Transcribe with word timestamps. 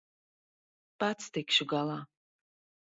Pats 1.05 1.31
tikšu 1.37 1.71
galā. 1.77 2.03